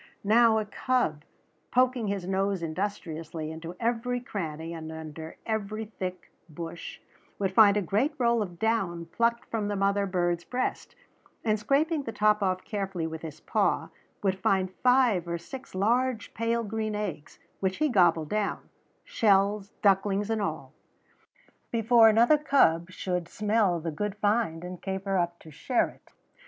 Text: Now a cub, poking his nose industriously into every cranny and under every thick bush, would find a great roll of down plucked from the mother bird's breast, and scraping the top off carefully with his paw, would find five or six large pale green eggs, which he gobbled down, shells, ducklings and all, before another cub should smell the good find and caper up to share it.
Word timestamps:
Now 0.23 0.57
a 0.57 0.65
cub, 0.65 1.21
poking 1.69 2.07
his 2.07 2.25
nose 2.25 2.63
industriously 2.63 3.51
into 3.51 3.75
every 3.79 4.19
cranny 4.19 4.73
and 4.73 4.91
under 4.91 5.37
every 5.45 5.85
thick 5.85 6.31
bush, 6.49 6.99
would 7.37 7.51
find 7.53 7.77
a 7.77 7.83
great 7.83 8.15
roll 8.17 8.41
of 8.41 8.57
down 8.57 9.05
plucked 9.05 9.45
from 9.51 9.67
the 9.67 9.75
mother 9.75 10.07
bird's 10.07 10.43
breast, 10.43 10.95
and 11.45 11.59
scraping 11.59 12.01
the 12.01 12.11
top 12.11 12.41
off 12.41 12.63
carefully 12.65 13.05
with 13.05 13.21
his 13.21 13.41
paw, 13.41 13.89
would 14.23 14.39
find 14.39 14.73
five 14.81 15.27
or 15.27 15.37
six 15.37 15.75
large 15.75 16.33
pale 16.33 16.63
green 16.63 16.95
eggs, 16.95 17.37
which 17.59 17.77
he 17.77 17.87
gobbled 17.87 18.29
down, 18.29 18.69
shells, 19.03 19.71
ducklings 19.83 20.31
and 20.31 20.41
all, 20.41 20.73
before 21.69 22.09
another 22.09 22.39
cub 22.39 22.89
should 22.89 23.27
smell 23.29 23.79
the 23.79 23.91
good 23.91 24.15
find 24.17 24.63
and 24.63 24.81
caper 24.81 25.15
up 25.19 25.37
to 25.37 25.51
share 25.51 25.89
it. 25.89 26.11